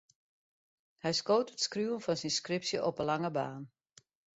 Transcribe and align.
Hy 1.03 1.11
skoot 1.19 1.47
it 1.53 1.65
skriuwen 1.67 2.03
fan 2.05 2.19
syn 2.21 2.37
skripsje 2.39 2.77
op 2.89 2.95
'e 2.99 3.03
lange 3.09 3.31
baan. 3.37 3.61